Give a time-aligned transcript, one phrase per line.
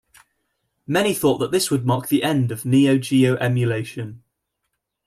[0.87, 4.23] Many thought that this would mark the end of Neo Geo emulation.